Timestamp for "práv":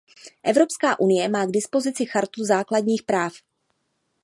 3.03-3.33